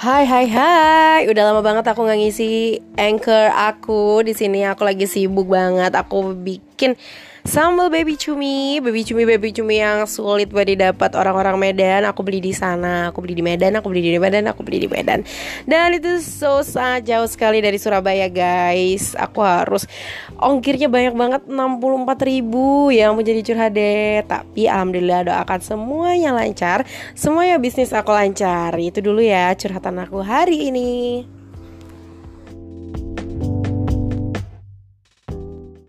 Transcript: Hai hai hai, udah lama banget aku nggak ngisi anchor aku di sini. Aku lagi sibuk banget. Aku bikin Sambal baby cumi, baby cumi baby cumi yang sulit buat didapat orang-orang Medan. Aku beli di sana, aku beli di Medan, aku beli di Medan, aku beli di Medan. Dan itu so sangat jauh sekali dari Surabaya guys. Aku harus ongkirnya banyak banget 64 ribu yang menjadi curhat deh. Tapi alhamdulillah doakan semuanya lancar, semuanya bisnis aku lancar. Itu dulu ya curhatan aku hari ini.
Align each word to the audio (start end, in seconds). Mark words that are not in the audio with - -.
Hai 0.00 0.24
hai 0.24 0.48
hai, 0.48 1.28
udah 1.28 1.52
lama 1.52 1.60
banget 1.60 1.84
aku 1.92 2.08
nggak 2.08 2.24
ngisi 2.24 2.80
anchor 2.96 3.52
aku 3.52 4.24
di 4.24 4.32
sini. 4.32 4.64
Aku 4.64 4.80
lagi 4.88 5.04
sibuk 5.04 5.52
banget. 5.52 5.92
Aku 5.92 6.32
bikin 6.80 6.96
Sambal 7.40 7.88
baby 7.88 8.20
cumi, 8.20 8.84
baby 8.84 9.00
cumi 9.00 9.24
baby 9.24 9.48
cumi 9.48 9.80
yang 9.80 10.04
sulit 10.04 10.52
buat 10.52 10.68
didapat 10.68 11.16
orang-orang 11.16 11.56
Medan. 11.56 12.04
Aku 12.04 12.20
beli 12.20 12.36
di 12.36 12.52
sana, 12.52 13.08
aku 13.08 13.24
beli 13.24 13.32
di 13.32 13.40
Medan, 13.40 13.80
aku 13.80 13.88
beli 13.88 14.04
di 14.04 14.20
Medan, 14.20 14.44
aku 14.44 14.60
beli 14.60 14.84
di 14.84 14.88
Medan. 14.92 15.24
Dan 15.64 15.96
itu 15.96 16.20
so 16.20 16.60
sangat 16.60 17.08
jauh 17.08 17.24
sekali 17.24 17.64
dari 17.64 17.80
Surabaya 17.80 18.28
guys. 18.28 19.16
Aku 19.16 19.40
harus 19.40 19.88
ongkirnya 20.36 20.92
banyak 20.92 21.16
banget 21.16 21.42
64 21.48 22.28
ribu 22.28 22.92
yang 22.92 23.16
menjadi 23.16 23.40
curhat 23.40 23.72
deh. 23.72 24.20
Tapi 24.28 24.68
alhamdulillah 24.68 25.32
doakan 25.32 25.60
semuanya 25.64 26.36
lancar, 26.36 26.84
semuanya 27.16 27.56
bisnis 27.56 27.96
aku 27.96 28.12
lancar. 28.12 28.76
Itu 28.76 29.00
dulu 29.00 29.24
ya 29.24 29.56
curhatan 29.56 29.96
aku 29.96 30.20
hari 30.20 30.68
ini. 30.68 31.39